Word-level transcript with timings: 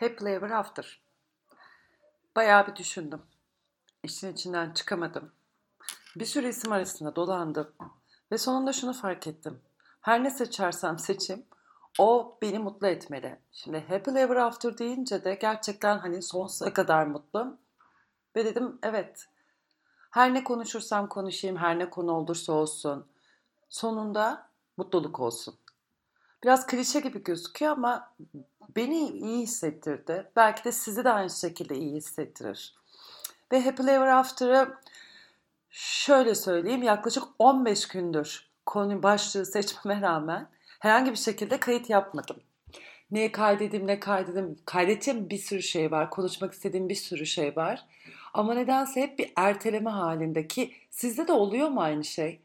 Happily 0.00 0.32
Ever 0.32 0.50
After. 0.50 1.00
Bayağı 2.36 2.66
bir 2.66 2.76
düşündüm. 2.76 3.22
İşin 4.02 4.32
içinden 4.32 4.72
çıkamadım. 4.72 5.32
Bir 6.16 6.24
sürü 6.24 6.48
isim 6.48 6.72
arasında 6.72 7.16
dolandım. 7.16 7.72
Ve 8.32 8.38
sonunda 8.38 8.72
şunu 8.72 8.92
fark 8.92 9.26
ettim. 9.26 9.60
Her 10.00 10.24
ne 10.24 10.30
seçersem 10.30 10.98
seçim 10.98 11.44
o 11.98 12.38
beni 12.42 12.58
mutlu 12.58 12.86
etmeli. 12.86 13.38
Şimdi 13.52 13.84
Happily 13.88 14.18
Ever 14.18 14.36
After 14.36 14.78
deyince 14.78 15.24
de 15.24 15.34
gerçekten 15.34 15.98
hani 15.98 16.22
sonsuza 16.22 16.72
kadar 16.72 17.06
mutlu. 17.06 17.58
Ve 18.36 18.44
dedim 18.44 18.78
evet 18.82 19.28
her 20.10 20.34
ne 20.34 20.44
konuşursam 20.44 21.08
konuşayım, 21.08 21.56
her 21.56 21.78
ne 21.78 21.90
konu 21.90 22.12
olursa 22.12 22.52
olsun 22.52 23.06
sonunda 23.68 24.50
mutluluk 24.76 25.20
olsun. 25.20 25.58
Biraz 26.44 26.66
klişe 26.66 27.00
gibi 27.00 27.22
gözüküyor 27.22 27.72
ama 27.72 28.14
beni 28.76 29.08
iyi 29.08 29.42
hissettirdi. 29.42 30.30
Belki 30.36 30.64
de 30.64 30.72
sizi 30.72 31.04
de 31.04 31.10
aynı 31.10 31.30
şekilde 31.30 31.76
iyi 31.76 31.96
hissettirir. 31.96 32.74
Ve 33.52 33.64
Happy 33.64 33.82
Ever 33.82 34.06
After'ı 34.06 34.74
şöyle 35.70 36.34
söyleyeyim 36.34 36.82
yaklaşık 36.82 37.24
15 37.38 37.88
gündür 37.88 38.50
konu 38.66 39.02
başlığı 39.02 39.46
seçmeme 39.46 40.00
rağmen 40.00 40.48
herhangi 40.80 41.10
bir 41.10 41.16
şekilde 41.16 41.60
kayıt 41.60 41.90
yapmadım. 41.90 42.36
Ne 43.10 43.32
kaydedim 43.32 43.86
ne 43.86 44.00
kaydedim. 44.00 44.56
Kaydedeceğim 44.64 45.30
bir 45.30 45.38
sürü 45.38 45.62
şey 45.62 45.90
var. 45.90 46.10
Konuşmak 46.10 46.52
istediğim 46.52 46.88
bir 46.88 46.94
sürü 46.94 47.26
şey 47.26 47.56
var. 47.56 47.86
Ama 48.34 48.54
nedense 48.54 49.00
hep 49.00 49.18
bir 49.18 49.32
erteleme 49.36 49.90
halindeki 49.90 50.72
sizde 50.90 51.28
de 51.28 51.32
oluyor 51.32 51.68
mu 51.68 51.80
aynı 51.80 52.04
şey? 52.04 52.40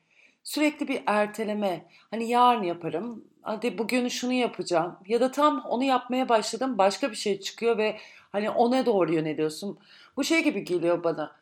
Sürekli 0.46 0.88
bir 0.88 1.04
erteleme. 1.06 1.86
Hani 2.12 2.30
yarın 2.30 2.64
yaparım, 2.64 3.24
hadi 3.42 3.78
bugün 3.78 4.08
şunu 4.08 4.34
yapacağım 4.34 4.98
ya 5.08 5.22
da 5.22 5.32
tam 5.32 5.66
onu 5.66 5.84
yapmaya 5.84 6.30
başladım 6.30 6.78
başka 6.78 7.12
bir 7.12 7.16
şey 7.16 7.40
çıkıyor 7.40 7.78
ve 7.78 7.98
hani 8.32 8.50
ona 8.50 8.86
doğru 8.86 9.14
yöneliyorsun. 9.14 9.80
Bu 10.18 10.24
şey 10.24 10.44
gibi 10.44 10.64
geliyor 10.64 11.04
bana. 11.04 11.36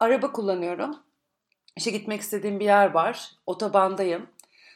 Araba 0.00 0.32
kullanıyorum. 0.32 0.96
İşe 1.76 1.90
gitmek 1.90 2.20
istediğim 2.20 2.60
bir 2.60 2.64
yer 2.64 2.90
var. 2.90 3.30
Otobandayım. 3.46 4.26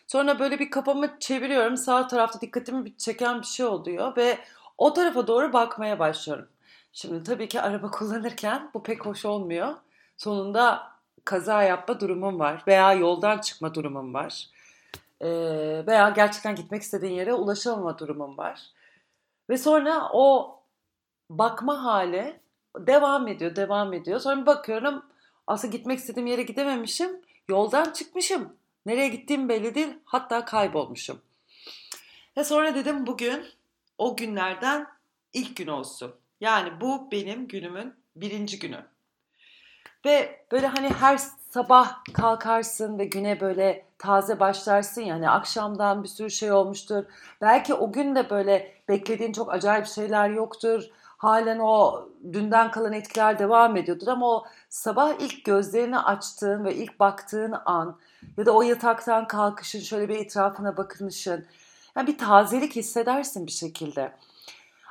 Sonra 0.07 0.39
böyle 0.39 0.59
bir 0.59 0.71
kafamı 0.71 1.17
çeviriyorum. 1.21 1.77
Sağ 1.77 2.07
tarafta 2.07 2.41
dikkatimi 2.41 2.97
çeken 2.97 3.41
bir 3.41 3.47
şey 3.47 3.67
oluyor 3.67 4.17
ve 4.17 4.39
o 4.79 4.93
tarafa 4.93 5.27
doğru 5.27 5.53
bakmaya 5.53 5.99
başlıyorum. 5.99 6.49
Şimdi 6.93 7.23
tabii 7.23 7.49
ki 7.49 7.61
araba 7.61 7.91
kullanırken 7.91 8.71
bu 8.75 8.83
pek 8.83 9.07
hoş 9.07 9.25
olmuyor. 9.25 9.75
Sonunda 10.17 10.98
kaza 11.29 11.63
yapma 11.63 12.01
durumum 12.01 12.39
var 12.39 12.65
veya 12.67 12.93
yoldan 12.93 13.39
çıkma 13.39 13.75
durumum 13.75 14.15
var 14.15 14.49
e, 15.21 15.29
veya 15.87 16.11
gerçekten 16.11 16.55
gitmek 16.55 16.83
istediğin 16.83 17.15
yere 17.15 17.35
ulaşamama 17.35 17.99
durumun 17.99 18.37
var. 18.37 18.63
Ve 19.51 19.59
sonra 19.59 20.09
o 20.13 20.59
bakma 21.31 21.85
hali 21.85 22.41
devam 22.79 23.29
ediyor, 23.29 23.57
devam 23.57 23.93
ediyor. 23.93 24.21
Sonra 24.21 24.47
bakıyorum 24.47 25.05
aslında 25.47 25.77
gitmek 25.77 25.99
istediğim 25.99 26.27
yere 26.27 26.43
gidememişim. 26.43 27.11
Yoldan 27.49 27.93
çıkmışım. 27.93 28.57
Nereye 28.87 29.09
gittiğim 29.09 29.49
belli 29.49 29.75
değil. 29.75 29.95
Hatta 30.05 30.45
kaybolmuşum. 30.45 31.21
Ve 32.37 32.45
sonra 32.45 32.75
dedim 32.75 33.07
bugün 33.07 33.47
o 33.99 34.17
günlerden 34.17 34.87
ilk 35.33 35.57
gün 35.57 35.67
olsun. 35.67 36.15
Yani 36.41 36.81
bu 36.81 37.13
benim 37.13 37.49
günümün 37.49 37.95
birinci 38.17 38.59
günü. 38.59 38.85
Ve 40.05 40.45
böyle 40.53 40.67
hani 40.67 40.89
her 40.89 41.19
sabah 41.51 42.05
kalkarsın 42.13 42.99
ve 42.99 43.05
güne 43.05 43.41
böyle 43.41 43.85
taze 43.99 44.41
başlarsın 44.41 45.03
yani 45.03 45.31
akşamdan 45.31 46.03
bir 46.03 46.09
sürü 46.09 46.31
şey 46.31 46.53
olmuştur. 46.53 47.05
Belki 47.41 47.75
o 47.75 47.93
gün 47.93 48.15
de 48.15 48.31
böyle 48.31 48.73
beklediğin 48.89 49.33
çok 49.33 49.53
acayip 49.53 49.87
şeyler 49.87 50.31
yoktur. 50.31 50.85
Halen 51.19 51.59
o 51.59 52.09
dünden 52.33 52.71
kalan 52.71 52.93
etkiler 52.93 53.39
devam 53.39 53.77
ediyordur 53.77 54.07
ama 54.07 54.27
o 54.27 54.45
sabah 54.69 55.13
ilk 55.21 55.45
gözlerini 55.45 55.99
açtığın 55.99 56.65
ve 56.65 56.75
ilk 56.75 57.01
baktığın 57.01 57.55
an 57.65 57.97
ya 58.37 58.47
da 58.47 58.53
o 58.53 58.63
yataktan 58.63 59.27
kalkışın 59.27 59.81
şöyle 59.81 60.09
bir 60.09 60.19
etrafına 60.19 60.77
bakınışın 60.77 61.47
yani 61.97 62.07
bir 62.07 62.19
tazelik 62.19 62.77
hissedersin 62.77 63.47
bir 63.47 63.53
şekilde. 63.53 64.13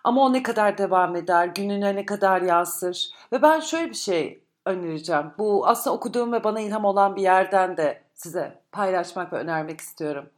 Ama 0.04 0.22
o 0.26 0.34
ne 0.34 0.44
kadar 0.44 0.78
devam 0.78 1.16
eder, 1.16 1.48
gününe 1.48 1.96
ne 1.96 2.06
kadar 2.06 2.42
yansır. 2.42 3.10
Ve 3.32 3.42
ben 3.42 3.60
şöyle 3.60 3.90
bir 3.90 3.96
şey 3.96 4.47
önereceğim. 4.68 5.32
Bu 5.38 5.68
aslında 5.68 5.96
okuduğum 5.96 6.34
ve 6.34 6.44
bana 6.44 6.60
ilham 6.60 6.86
olan 6.86 7.16
bir 7.16 7.22
yerden 7.22 7.78
de 7.78 8.02
size 8.16 8.62
paylaşmak 8.72 9.34
ve 9.34 9.38
önermek 9.38 9.82
istiyorum. 9.82 10.30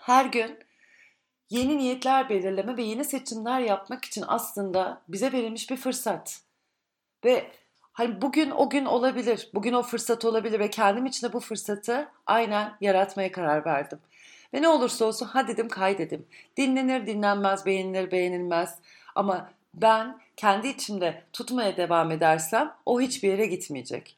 Her 0.00 0.24
gün 0.24 0.58
yeni 1.50 1.78
niyetler 1.78 2.28
belirleme 2.28 2.76
ve 2.76 2.82
yeni 2.82 3.04
seçimler 3.04 3.60
yapmak 3.60 4.04
için 4.04 4.24
aslında 4.28 5.02
bize 5.08 5.32
verilmiş 5.32 5.70
bir 5.70 5.76
fırsat. 5.76 6.40
Ve 7.24 7.50
hani 7.92 8.22
bugün 8.22 8.50
o 8.50 8.70
gün 8.70 8.84
olabilir, 8.84 9.50
bugün 9.54 9.72
o 9.72 9.82
fırsat 9.82 10.24
olabilir 10.24 10.60
ve 10.60 10.70
kendim 10.70 11.06
için 11.06 11.28
de 11.28 11.32
bu 11.32 11.40
fırsatı 11.40 12.08
aynen 12.26 12.76
yaratmaya 12.80 13.32
karar 13.32 13.64
verdim. 13.64 13.98
Ve 14.54 14.62
ne 14.62 14.68
olursa 14.68 15.04
olsun 15.04 15.26
ha 15.26 15.48
dedim 15.48 15.68
kaydedim. 15.68 16.26
Dinlenir 16.56 17.06
dinlenmez, 17.06 17.66
beğenilir 17.66 18.10
beğenilmez. 18.10 18.78
Ama 19.14 19.50
ben 19.76 20.20
kendi 20.36 20.68
içimde 20.68 21.22
tutmaya 21.32 21.76
devam 21.76 22.10
edersem 22.10 22.74
o 22.86 23.00
hiçbir 23.00 23.28
yere 23.28 23.46
gitmeyecek. 23.46 24.16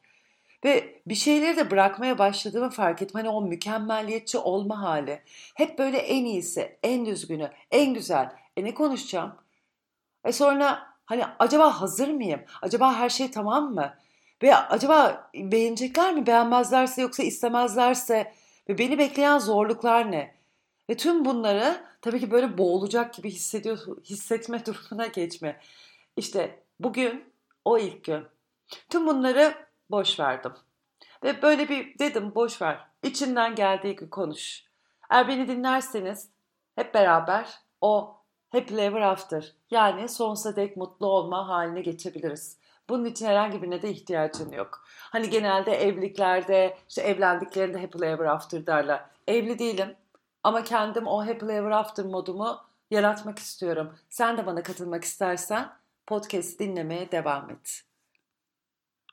Ve 0.65 1.01
bir 1.07 1.15
şeyleri 1.15 1.57
de 1.57 1.71
bırakmaya 1.71 2.17
başladığımı 2.17 2.69
fark 2.69 3.01
ettim. 3.01 3.19
Hani 3.19 3.29
o 3.29 3.41
mükemmelliyetçi 3.41 4.37
olma 4.37 4.81
hali. 4.81 5.21
Hep 5.55 5.79
böyle 5.79 5.97
en 5.97 6.25
iyisi, 6.25 6.77
en 6.83 7.05
düzgünü, 7.05 7.51
en 7.71 7.93
güzel. 7.93 8.31
E 8.57 8.63
ne 8.63 8.73
konuşacağım? 8.73 9.35
E 10.25 10.31
sonra 10.31 10.87
hani 11.05 11.23
acaba 11.39 11.81
hazır 11.81 12.07
mıyım? 12.07 12.41
Acaba 12.61 12.93
her 12.93 13.09
şey 13.09 13.31
tamam 13.31 13.73
mı? 13.73 13.93
Ve 14.43 14.55
acaba 14.55 15.29
beğenecekler 15.35 16.13
mi? 16.13 16.27
Beğenmezlerse 16.27 17.01
yoksa 17.01 17.23
istemezlerse 17.23 18.33
ve 18.69 18.77
beni 18.77 18.97
bekleyen 18.97 19.39
zorluklar 19.39 20.11
ne? 20.11 20.38
Ve 20.89 20.97
tüm 20.97 21.25
bunları 21.25 21.83
tabii 22.01 22.19
ki 22.19 22.31
böyle 22.31 22.57
boğulacak 22.57 23.13
gibi 23.13 23.31
hissediyor, 23.31 23.79
hissetme 24.03 24.65
durumuna 24.65 25.07
geçme. 25.07 25.59
İşte 26.17 26.63
bugün 26.79 27.33
o 27.65 27.77
ilk 27.77 28.03
gün. 28.03 28.25
Tüm 28.89 29.07
bunları 29.07 29.53
boş 29.91 30.19
verdim. 30.19 30.51
Ve 31.23 31.41
böyle 31.41 31.69
bir 31.69 31.99
dedim 31.99 32.35
boş 32.35 32.61
ver. 32.61 32.79
İçinden 33.03 33.55
geldiği 33.55 33.95
gibi 33.95 34.09
konuş. 34.09 34.63
Eğer 35.09 35.27
beni 35.27 35.47
dinlerseniz 35.47 36.29
hep 36.75 36.93
beraber 36.93 37.49
o 37.81 38.15
happy 38.49 38.81
ever 38.81 39.01
after 39.01 39.55
yani 39.71 40.09
sonsuza 40.09 40.55
dek 40.55 40.77
mutlu 40.77 41.07
olma 41.07 41.47
haline 41.47 41.81
geçebiliriz. 41.81 42.57
Bunun 42.89 43.05
için 43.05 43.25
herhangi 43.25 43.61
birine 43.61 43.81
de 43.81 43.89
ihtiyacın 43.89 44.51
yok. 44.51 44.83
Hani 44.85 45.29
genelde 45.29 45.71
evliliklerde 45.71 46.77
işte 46.89 47.01
evlendiklerinde 47.01 47.81
happy 47.81 48.05
ever 48.05 48.25
after 48.25 48.67
derler. 48.67 49.05
Evli 49.27 49.59
değilim 49.59 49.95
ama 50.43 50.63
kendim 50.63 51.07
o 51.07 51.21
happy 51.27 51.45
ever 51.45 51.71
after 51.71 52.05
modumu 52.05 52.61
yaratmak 52.91 53.39
istiyorum. 53.39 53.95
Sen 54.09 54.37
de 54.37 54.45
bana 54.45 54.63
katılmak 54.63 55.03
istersen 55.03 55.69
podcast 56.07 56.59
dinlemeye 56.59 57.11
devam 57.11 57.49
et. 57.49 57.88